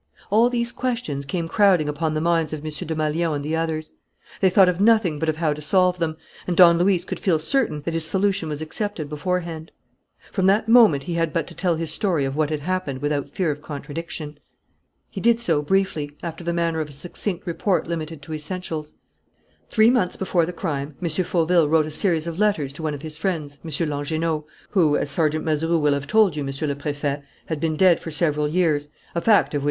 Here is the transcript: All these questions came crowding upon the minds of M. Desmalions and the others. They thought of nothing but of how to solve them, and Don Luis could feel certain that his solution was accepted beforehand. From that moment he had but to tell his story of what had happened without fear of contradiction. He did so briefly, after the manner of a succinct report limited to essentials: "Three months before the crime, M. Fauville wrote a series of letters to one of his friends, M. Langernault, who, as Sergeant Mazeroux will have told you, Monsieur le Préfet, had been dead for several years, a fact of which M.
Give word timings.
All 0.31 0.49
these 0.49 0.71
questions 0.71 1.25
came 1.25 1.47
crowding 1.47 1.87
upon 1.87 2.15
the 2.15 2.21
minds 2.21 2.53
of 2.53 2.61
M. 2.65 2.71
Desmalions 2.71 3.35
and 3.35 3.45
the 3.45 3.55
others. 3.55 3.93
They 4.39 4.49
thought 4.49 4.67
of 4.67 4.81
nothing 4.81 5.19
but 5.19 5.29
of 5.29 5.37
how 5.37 5.53
to 5.53 5.61
solve 5.61 5.99
them, 5.99 6.17
and 6.47 6.57
Don 6.57 6.79
Luis 6.79 7.05
could 7.05 7.19
feel 7.19 7.37
certain 7.37 7.81
that 7.85 7.93
his 7.93 8.03
solution 8.03 8.49
was 8.49 8.63
accepted 8.63 9.09
beforehand. 9.09 9.69
From 10.31 10.47
that 10.47 10.67
moment 10.67 11.03
he 11.03 11.13
had 11.13 11.31
but 11.31 11.45
to 11.49 11.53
tell 11.53 11.75
his 11.75 11.93
story 11.93 12.25
of 12.25 12.35
what 12.35 12.49
had 12.49 12.61
happened 12.61 12.99
without 12.99 13.29
fear 13.29 13.51
of 13.51 13.61
contradiction. 13.61 14.39
He 15.11 15.21
did 15.21 15.39
so 15.39 15.61
briefly, 15.61 16.17
after 16.23 16.43
the 16.43 16.51
manner 16.51 16.79
of 16.79 16.89
a 16.89 16.93
succinct 16.93 17.45
report 17.45 17.85
limited 17.85 18.23
to 18.23 18.33
essentials: 18.33 18.93
"Three 19.69 19.91
months 19.91 20.15
before 20.17 20.47
the 20.47 20.51
crime, 20.51 20.95
M. 20.99 21.07
Fauville 21.09 21.69
wrote 21.69 21.85
a 21.85 21.91
series 21.91 22.25
of 22.25 22.39
letters 22.39 22.73
to 22.73 22.81
one 22.81 22.95
of 22.95 23.03
his 23.03 23.17
friends, 23.17 23.59
M. 23.63 23.69
Langernault, 23.87 24.45
who, 24.71 24.97
as 24.97 25.11
Sergeant 25.11 25.45
Mazeroux 25.45 25.77
will 25.77 25.93
have 25.93 26.07
told 26.07 26.35
you, 26.35 26.43
Monsieur 26.43 26.65
le 26.67 26.73
Préfet, 26.73 27.21
had 27.45 27.59
been 27.59 27.75
dead 27.75 27.99
for 27.99 28.09
several 28.09 28.47
years, 28.47 28.87
a 29.13 29.21
fact 29.21 29.53
of 29.53 29.59
which 29.59 29.59
M. 29.59 29.59